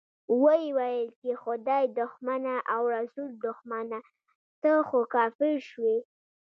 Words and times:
ويې 0.43 0.67
ويل 0.77 1.07
چې 1.19 1.31
خدای 1.41 1.83
دښمنه 1.99 2.55
او 2.73 2.81
رسول 2.95 3.29
دښمنه، 3.45 3.99
ته 4.61 4.71
خو 4.87 4.99
کافر 5.15 5.55
شوې. 5.69 5.97